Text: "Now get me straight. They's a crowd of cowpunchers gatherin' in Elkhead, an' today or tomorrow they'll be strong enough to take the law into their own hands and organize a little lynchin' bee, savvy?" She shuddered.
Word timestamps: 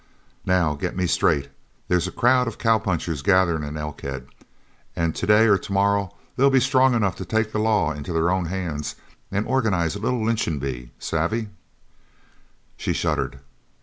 "Now 0.47 0.73
get 0.73 0.95
me 0.95 1.05
straight. 1.05 1.49
They's 1.87 2.07
a 2.07 2.11
crowd 2.11 2.47
of 2.47 2.57
cowpunchers 2.57 3.21
gatherin' 3.21 3.61
in 3.63 3.77
Elkhead, 3.77 4.27
an' 4.95 5.13
today 5.13 5.45
or 5.45 5.59
tomorrow 5.59 6.11
they'll 6.35 6.49
be 6.49 6.59
strong 6.59 6.95
enough 6.95 7.15
to 7.17 7.23
take 7.25 7.51
the 7.51 7.59
law 7.59 7.91
into 7.93 8.11
their 8.11 8.31
own 8.31 8.45
hands 8.47 8.95
and 9.31 9.45
organize 9.45 9.95
a 9.95 9.99
little 9.99 10.25
lynchin' 10.25 10.57
bee, 10.57 10.89
savvy?" 10.97 11.49
She 12.77 12.93
shuddered. 12.93 13.41